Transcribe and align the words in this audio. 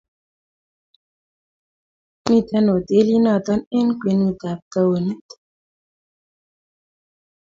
mito 2.29 2.57
hotelit 2.73 3.21
noto 3.25 3.53
eng' 3.77 3.95
kwenutab 3.99 4.59
townit. 4.71 5.27